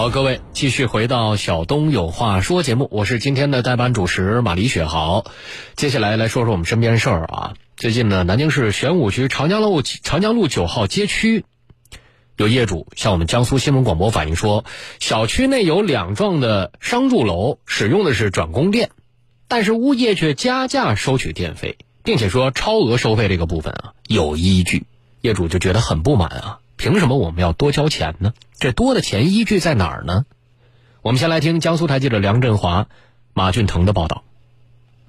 [0.00, 5.26] 好，各位继续回到小东有话说节目，我是今天的代班主持马丽雪豪。
[5.76, 7.52] 接下来来说说我们身边事儿啊。
[7.76, 11.44] 最近呢，南京市玄武区长江路长江路九号街区
[12.38, 14.64] 有业主向我们江苏新闻广播反映说，
[15.00, 18.92] 小区内有两幢的商住楼使用的是转供电，
[19.48, 24.86] 但是物业却加价收取电费，并且说超额收费这个部分啊有依据，
[25.20, 26.59] 业主就觉得很不满啊。
[26.80, 28.32] 凭什么我们要多交钱呢？
[28.58, 30.24] 这多的钱依据在哪儿呢？
[31.02, 32.88] 我们先来听江苏台记者梁振华、
[33.34, 34.24] 马俊腾的报道。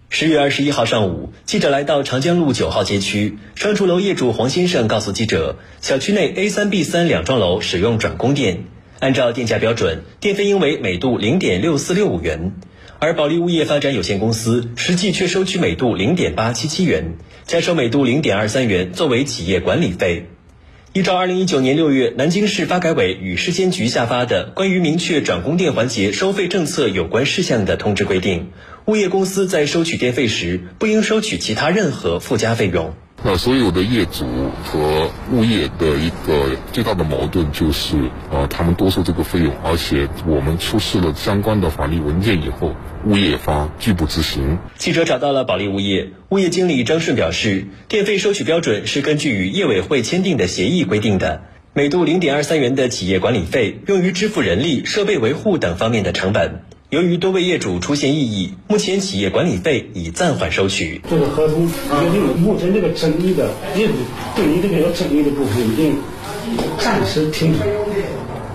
[0.09, 8.65] 十月二十一号上午，记者来到长江路九号街区，商住楼业主黄先生告诉记者，小区内 A 三 B 三两幢楼使用转供电，
[8.99, 12.51] 按照电价标准，电费应为每度零点六四六五元，
[12.99, 17.13] 而保利物业发展有限公司实际却收取每度零点八七七元，
[17.45, 20.25] 加收每度零点二三元作为企业管理费。
[20.93, 28.51] 依照二零一九年六月南京市发改委与市监局下发的关于明确转供电环节收费政策有关事项的通知规定，
[28.83, 32.93] 物业公司在收取电费时，不应收取其他任何附加费用。
[33.23, 34.25] 那所有的业主
[34.63, 42.73] 和物业的一个最大的矛盾就是，呃，他们多收这个费用，而且我们出示了相关的法律文件以后，
[43.05, 44.57] 物业方拒不执行。
[44.75, 56.63] 记者找到了保利物业，物业经理张顺表示，电费收取标准是根据与业委会签订的协议规定的，每度零点二三元的企业管理费用于支付人力、设备维护等方面的成本。
[56.91, 61.01] 由于多位业主出现异议，目前企业管理费已暂缓收取。
[61.09, 63.93] 这个合同约定目前这个争议的业主
[64.35, 65.95] 对于这个有争议的部分已经
[66.79, 67.59] 暂时停止，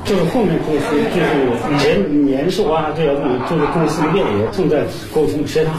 [0.05, 0.84] 就是后面公司
[1.15, 3.15] 就是年年数啊，这个
[3.48, 4.84] 就是公司内也正在
[5.15, 5.73] 沟通协商。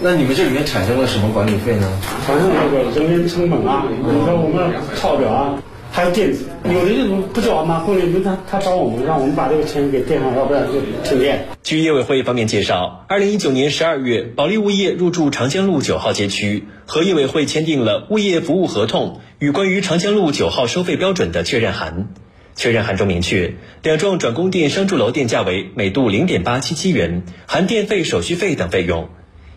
[0.00, 1.90] 那你们这里面产生了什么管理费呢？
[2.24, 5.58] 产生那个人员成本啊，比如说我们抄表啊。
[5.96, 11.46] 还有电子，有的业主不交嘛，后面他他找我们，让我们把这个钱给垫上，要不然就停电。
[11.62, 22.08] 据业委会方面介绍，二零一九年十二月，保利物业入驻长江路九号街区，和业委会签订了物业服务合同与关于长江路九号收费标准的确认函。
[22.56, 23.54] 确认函中明确，
[23.84, 29.10] 两幢转供电商住楼电价为每度零点八七七元，含电费、手续费等费用。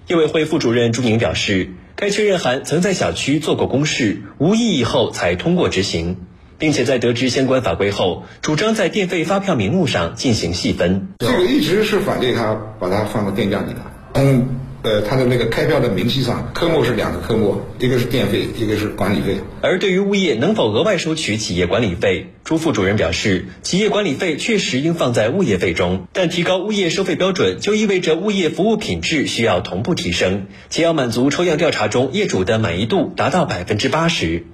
[0.05, 1.71] 业委会副主任朱宁表示。
[1.99, 6.26] 该确认函曾在小区做过公示，无异议后才通过执行，
[6.57, 11.09] 并且在得知相关法规后，主张在电费发票名目上进行细分。
[11.19, 13.79] 这个一直是反对他把它放到电价里的。
[14.13, 14.47] 嗯。
[14.83, 19.37] 呃，他的那个开票的明细上科目是两个科目，一个是电费，一个是管理费。
[19.59, 34.45] 而对于物业能否额外收取企业管理费，朱副主任表示，企业管理费确实应放在物业费中，但提高物业收费标准就意味着物业服务品质需要同步提升，且要满足抽样调查中业主的满意度达到百分之八十。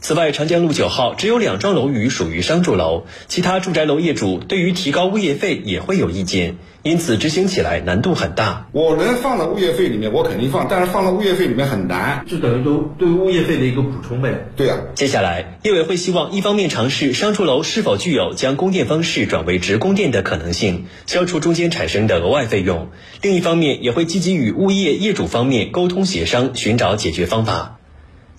[0.00, 8.68] 此外，长江路九号只有两幢楼宇属于商住楼，其他住宅楼业主对于提高物业费也会有意见，因此执行起来难度很大。
[8.70, 14.46] 我能放到物业费里面，我肯定放，但是放到物业费里面很难，就等于都对物业费的一个补充呗。
[14.56, 14.78] 对啊。
[14.94, 22.86] 接下来，业委会希望一方面尝试商住楼是否具有将供电方式转为直供电的可能性，消除中间产生的额外费用；
[23.20, 27.77] 另一方面，也会积极与物业业主方面沟通协商，寻找解决方法。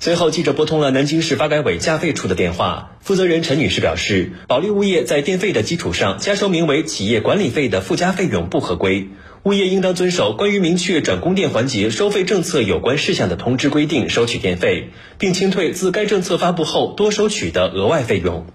[0.01, 9.09] 随后，记者拨通了南京市发改委价费处的电话，负责人陈女士表示，保利物业在电费的基础上加收名为企业管理费的附加费用不合规，
[9.43, 18.45] 物业应当遵守关于明确转供电环节收费政策有关事项的通知规定收取电费，并清退自该政策发布后多收取的额外费用。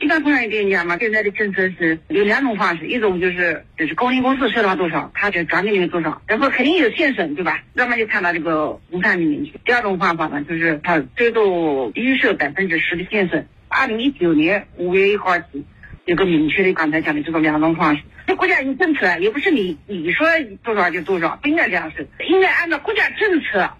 [0.00, 7.64] 一般同样电价嘛，现在的政策是有两种方式，一种就是就是供电公司收到多少，他就转给你们多少，然后肯定有现省，对吧？
[7.74, 9.54] 那么就看到这个公摊里面去。
[9.64, 13.44] 第二种方法呢，就是他最多预设百分之十的现省。
[13.66, 15.64] 二零一九年五月一号起，
[16.04, 18.02] 有个明确的刚才讲的这种两种方式。
[18.26, 20.26] 这国家有政策，也不是你你说
[20.62, 23.70] 多少就多少，不应该这样收，应该按照国家政策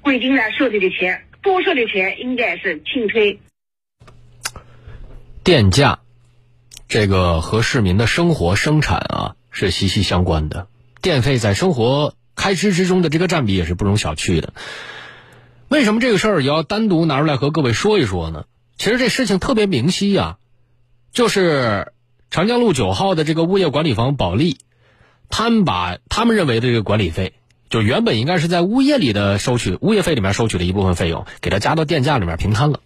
[0.00, 3.38] 规定来收这个钱，多收的钱应该是清退。
[5.42, 6.00] 电价，
[6.86, 10.66] 这个和市民的生活生产啊是息息相关的。
[11.00, 14.52] 电费在生活开支之中的这个占比也是不容小觑的。
[15.68, 18.44] 为什么这个事儿也要单独拿出来和各位说一说呢？
[18.76, 20.36] 其实这事情特别明晰呀，
[21.12, 21.92] 就是
[22.30, 24.58] 长江路九号的这个物业管理方保利，
[25.30, 27.32] 他们把他们认为的这个管理费，
[27.70, 32.80] 就原本应该是在物业里的收取物业费里面收取的一部分费用，给它加到电价里面平摊了，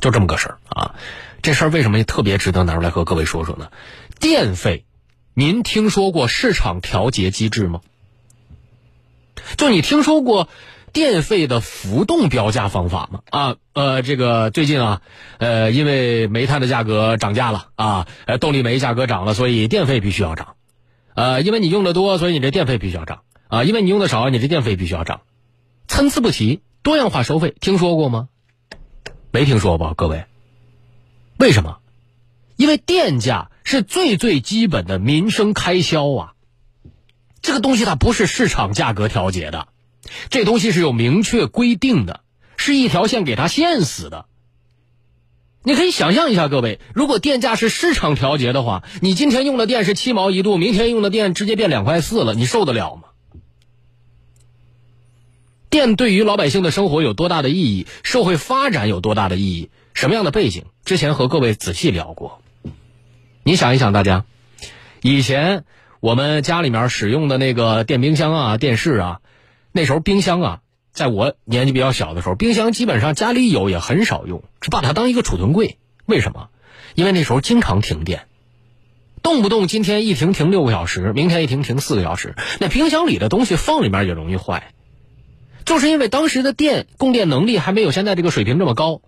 [0.00, 0.94] 就这么个事儿啊。
[1.42, 3.70] 这事儿为什么特别值得拿出来和各位说说呢？
[4.20, 4.84] 电费，
[5.34, 7.80] 您听说过市场调节机制吗？
[9.56, 10.48] 就你听说过
[10.92, 13.20] 电费的浮动标价方法吗？
[13.30, 15.02] 啊，呃，这个最近啊，
[15.38, 20.56] 呃，因为煤炭的价格涨价了啊，呃，动力煤价格涨了，所以电费必须要涨。
[21.14, 25.20] 呃，因为你用的多，所以你这电费必须要涨啊，因为你用的少，你这电费必须要涨。
[25.86, 28.28] 参差不齐，多样化收费，听说过吗？
[29.30, 30.24] 没听说吧，各位？
[31.38, 31.78] 为什么？
[32.56, 36.32] 因为电价是最最基本的民生开销啊，
[37.40, 39.68] 这个东西它不是市场价格调节的。
[40.30, 42.20] 这东西是有明确规定的，
[42.56, 44.26] 是一条线给它限死的。
[45.62, 53.02] 你可以想象一下，各位，如果电价是市场调节的话，你今天用的电是七毛一度，明天用的电直接变两块四了，你受得了吗？
[55.68, 57.86] 电对于老百姓的生活有多大的意义？
[58.02, 59.70] 社会发展有多大的意义？
[59.98, 60.62] 什么样的背景？
[60.84, 62.40] 之前和各位仔细聊过。
[63.42, 64.26] 你想一想，大家
[65.02, 65.64] 以前
[65.98, 69.20] 我们家里面使用的那个电冰箱啊、电视啊。
[69.72, 70.60] 那时候冰箱啊，
[70.92, 75.78] 在我年纪比较小的时候，冰箱基本上家里有也很少用，只把它当一个储存柜。
[76.06, 76.48] 为什么？
[76.94, 78.28] 因为那时候经常停电，
[79.24, 82.36] 动不动今天一停停六个小时，明天一停停四个小时。
[82.60, 84.74] 那冰箱里的东西放里面也容易坏，
[85.64, 89.02] 就是因为当时的电供电能力还没有现在这个水平这么高，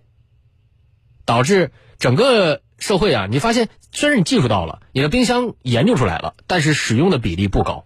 [1.31, 7.85] 导致整个社会啊，你发现虽然你技术到了，你的冰箱研究出来了，但是使用的比例不高。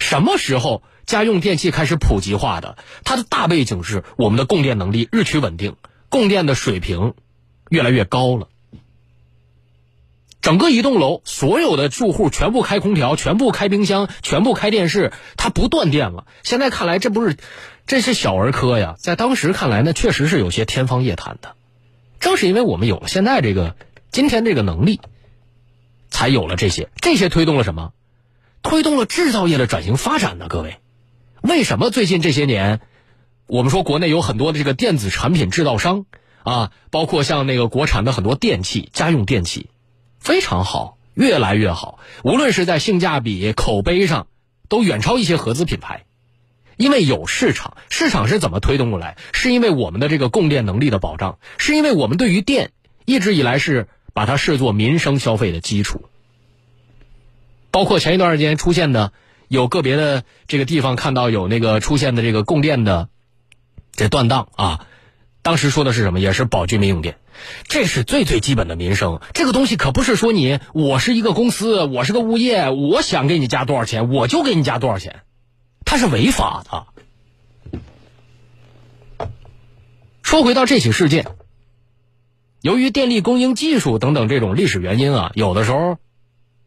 [0.00, 0.82] 什么时候？
[1.06, 5.74] 家用电器开始普及化的，它的大背景是我们的供电能力日趋稳定，
[6.08, 7.14] 供电的水平
[7.68, 8.46] 越来越高了。
[10.40, 16.26] 整个一栋楼所有的住户全部开空调，全部开冰箱，全部开电视，它不断电了。
[16.44, 17.36] 现在看来，这不是，
[17.86, 18.94] 这是小儿科呀。
[18.96, 21.56] 在当时看来，那确实是有些天方夜谭的。
[22.20, 23.74] 正是因为我们有了现在这个
[24.12, 25.00] 今天这个能力，
[26.10, 27.92] 才有了这些，这些推动了什么？
[28.62, 30.46] 推动了制造业的转型发展呢？
[30.48, 30.78] 各位。
[31.40, 32.80] 为什么最近这些年，
[33.46, 36.04] 我们说国内有很多的这个电子产品制造商
[36.42, 39.70] 啊，包括像那个国产的很多电器、家用电器，
[40.18, 41.98] 非常好，越来越好。
[42.22, 44.26] 无论是在性价比、口碑上，
[44.68, 46.04] 都远超一些合资品牌。
[46.80, 49.16] 因为有市场，市场是怎么推动过来？
[49.32, 52.70] 是因为我们的这个供电能力的保障，是因为我们对于电
[53.04, 56.06] 一直以来是把它视作民生消费的基础。
[57.70, 59.12] 包括前一段时间出现的。
[59.52, 63.08] 有个别的这个地方看到有那个出现的这个供电的
[63.96, 64.86] 这断档啊，
[65.42, 66.20] 当时说的是什么？
[66.20, 67.16] 也是保居民用电，
[67.66, 69.20] 这是最最基本的民生。
[69.34, 75.22] 这个东西可不是说你我是一个公司，我是个物业，我想给你加多少钱我就给你加多少钱，
[75.90, 76.86] 它是违法的。
[80.22, 81.26] 说回到这起事件，
[82.60, 85.98] 由于电力供应技术等等这种历史原因啊，有的时候。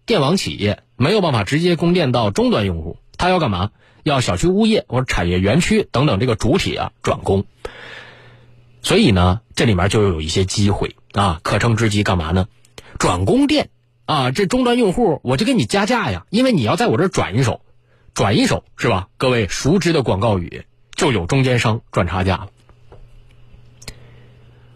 [0.06, 3.72] 电网企业没有办法直接供电到终端用户，他要干嘛？
[4.04, 7.46] 要小区物业或者产业园区等等这个主体啊转供。
[8.82, 12.50] 所以呢，这里面就有一些机会啊，可乘之机干嘛呢？
[13.00, 13.70] 转供电
[14.06, 17.62] 啊，这终端用户我就给你加价呀，因为你要在我这转一手，
[18.14, 19.08] 转一手是吧？
[19.18, 20.66] 各位熟知的广告语
[20.96, 22.48] 就有中间商赚差价了。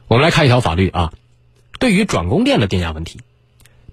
[0.08, 1.14] 我们来看一条法律啊，
[1.80, 3.20] 对于转供电的电价问题。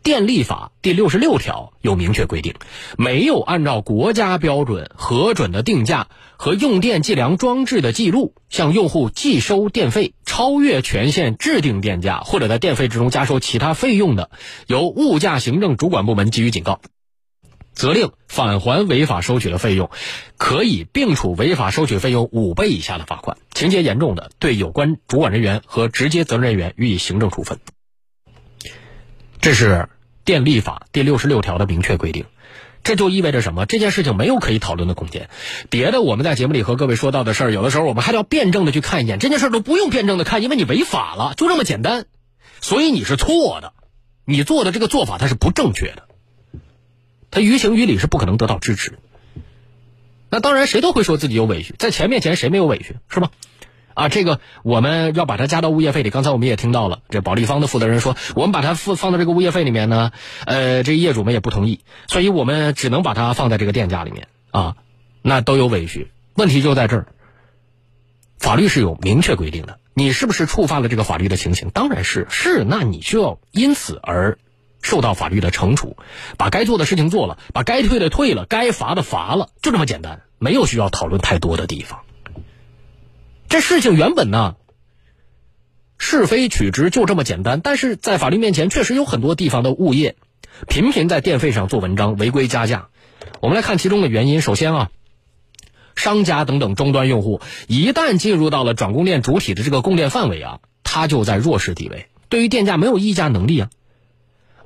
[0.03, 2.55] 电力法第六十六条有明确规定，
[2.99, 14.29] 没有按照国家标准核准的定价和用电计量装置的记录向用户计收电费超越权限制定电价，或者在电费之中加收其他费用的，
[14.67, 16.83] 由物价行政主管部门给予警告，
[17.75, 19.91] 责令返还违法收取的费用，
[20.37, 27.59] 可以并处违法收取费用五倍以下的罚款，情节严重的，对有关主管人员和直接责任人员予以行政处分。
[29.41, 29.89] 这是。
[30.27, 32.25] 电力法第六十六条的明确规定，
[32.83, 33.67] 这就意味着什么？
[33.67, 35.29] 这件事情没有可以讨论的空间。
[35.69, 39.19] 别的我们在节目里和各位说到的事儿，有的时候我们还要辩证的去看一眼。
[39.19, 42.07] 这件事都不用辩证的看，因为你违法了，就这么简单。
[42.63, 43.75] 所以你是错的，
[44.25, 46.09] 你做的这个做法它是不正确的，
[47.35, 49.01] 他于情于理是不可能得到支持。
[50.31, 53.31] 那当然，谁都会说自己有委屈，在钱面前谁没有委屈，是吧？
[53.95, 56.11] 啊，这个我们要把它加到物业费里。
[56.11, 60.13] 刚才我们也听到了，这保利方的负责人说，我们把它放放到这个物业费里面呢，
[60.47, 64.77] 呃，这业主们也不同意，所以我们只能把它放在这个电价里面啊。
[65.23, 67.07] 那都有委屈，问题就在这儿。
[68.39, 71.71] 法律是有明确规定的，你是不是触犯了这个法律的情形？
[71.71, 74.39] 当然是是，那你就要因此而
[74.85, 75.97] 受到法律的惩处，
[76.37, 82.01] 把该做的事情做了，把该退的退了，该罚的罚了，就这么简单，没有需要讨论太多的地方。
[83.49, 84.57] 这事情原本呢，
[85.97, 90.17] 是非曲直就这么简单，但是在法律面前，确实有很多地方的物业
[90.69, 92.89] 频频在电费上做文章，违规加价。
[93.41, 94.43] 我们来看其中的原因。
[94.43, 94.91] 首先啊，
[95.97, 103.71] 商家等等终端用户，一旦进入到了转供电主体的这个供电范围啊，他就在弱势地位，对于电价没有议价能力啊。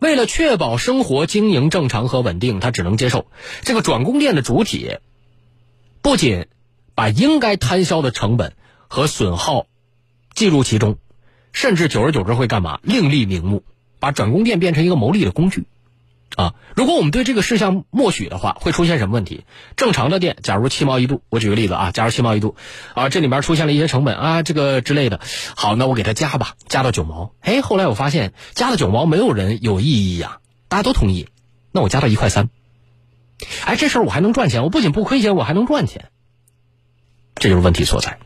[0.01, 3.27] 为了确保生活经营正常和稳定，他只能接受
[3.63, 4.99] 这个转供电的主体，
[6.03, 6.47] 不仅
[6.95, 8.55] 把应该摊销的成本
[8.89, 9.67] 和损耗
[10.35, 10.99] 计入其中，
[11.53, 12.79] 甚至久而久之会干嘛？
[12.83, 13.65] 另立名目，
[13.99, 15.65] 把转供电变成一个牟利的工具。
[16.39, 19.45] 啊，如果我们对这个事项默许的话，会出现什么问题？
[19.75, 22.55] 正常的电，假如七毛一度，我举个例子啊，假如七毛一度，
[22.95, 25.19] 啊，这里面出现了一些成本啊，这个之类的，
[25.57, 27.33] 好，那我给它加吧，加到九毛。
[27.41, 31.27] 哎，后来我发现加到九毛，没有人有异议呀，大家都同意，
[31.73, 32.49] 那我加到一块三。
[33.65, 36.09] 哎，这事儿我还能赚钱，我不仅不亏钱，我还能赚钱，
[37.35, 38.21] 这就是问题所在。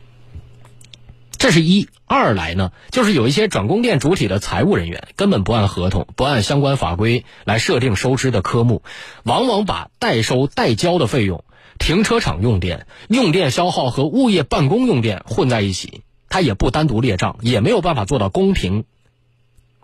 [1.43, 8.81] 这是一二来呢，就是有一些转供电主体的财务人员根本不按合同、不按相关法规来设定收支的科目，
[9.23, 11.43] 往往把代收代交的费用、
[11.79, 18.85] 停车场用电、用电消耗和物业办公用电混在一起，他也不单独列账，也没有办法做到公平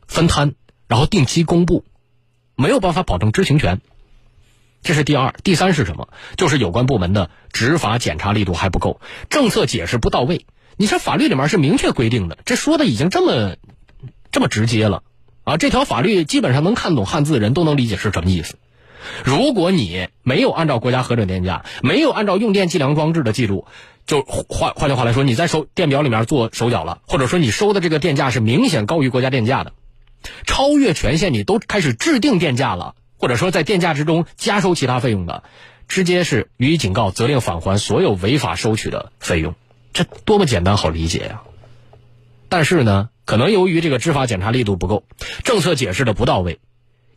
[0.08, 0.54] 分摊，
[0.88, 1.84] 然后定期公布，
[2.56, 3.82] 没有办法保证知情权。
[4.82, 6.08] 这是第二，第三是什么？
[6.38, 10.46] 就是有关部门的执法检查力度还不够，政策解释不到位。
[10.82, 13.58] 你说法律里面是明确规定的，这说的已经这么
[14.32, 15.04] 这么直接了
[15.44, 15.58] 啊！
[15.58, 18.56] 这条法律基本上能看懂汉字的人都能理解是什么意思。
[19.26, 23.68] 如果你没有按照国家核准电价，没有按照用电计量装置的记录，
[24.08, 29.74] 就换换句话来说，你在收电表里面做手脚了，或者说你收的这个电价是明显高于国家电价的，
[30.48, 35.44] 超越权限，你都开始制定电价了，或者说在电价之中加收其他费用的，
[35.90, 39.56] 直接是予以警告，责令返还所有违法收取的费用。
[39.94, 41.42] 这多么简单好理解呀！
[42.48, 45.04] 但是呢，可能由于这个执法检查力度不够，
[45.44, 46.60] 政策解释的不到位，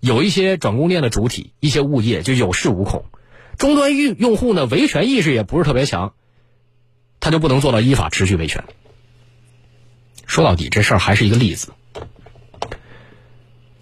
[0.00, 3.06] 有一些转供电的主体、一些物业就有恃无恐，
[3.56, 6.14] 终端用用户呢维权意识也不是特别强，
[7.20, 8.64] 他就不能做到依法持续维权。
[10.26, 11.72] 说到底，这事儿还是一个例子：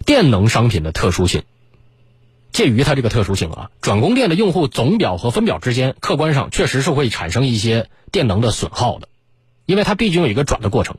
[0.04, 1.42] 电能商品的特殊性。
[2.60, 9.08] 鉴于它这个特殊性啊，转供电的用户总表和分表之间，客观上确实是会产生一些电能的损耗的，
[9.64, 10.98] 因为它毕竟有一个转的过程。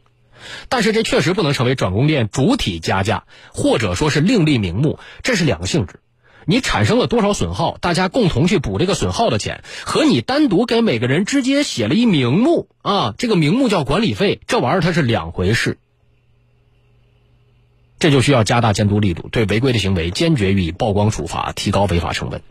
[0.69, 5.99] 但是这确实不能成为转供电主体加价，或者说是另立名目，这是两个性质。
[6.45, 15.77] 你产生了多少损耗，大家共同去补这个损耗的钱，和你单独给每个人直接写了一名目啊，这个名目叫管理费，这玩意儿它是两回事。
[18.01, 22.41] 这就需要加大监督力度，对违规的行为坚决予以曝光处罚，提高违法成本。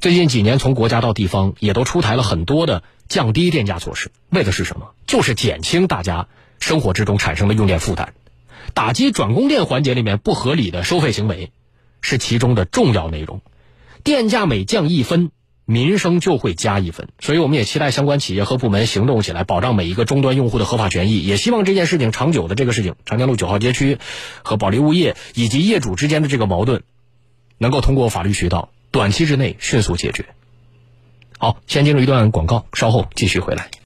[0.00, 4.94] 最近几年，从国家到地方也都出台了很多的降低电价措施，为的是什么？
[5.06, 6.26] 就是减轻大家
[6.58, 8.14] 生活之中产生的用电负担，
[8.72, 11.52] 打击转供电环节里面不合理的收费行为，
[12.00, 13.42] 是其中的重要内容。
[14.02, 15.30] 电价每降一分。
[15.72, 21.20] 民生就会加一分，所以我们也期待相关企业和部门行动起来，保障每一个终端用户的合法权益。
[21.20, 23.96] 也希望这件事情长久的这个事情，长江路九号街区
[24.42, 26.82] 和保利物业以及业主之间的这个矛盾，
[27.56, 30.26] 能够通过法律渠道短期之内迅速解决。
[31.38, 33.70] 好，先进入一段广告，稍后继续回来。